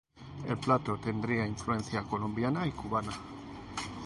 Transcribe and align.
El 0.47 0.57
plato 0.57 0.97
tendría 0.97 1.45
influencia 1.45 2.01
colombiana 2.01 2.65
y 2.65 2.71
cubana. 2.71 3.11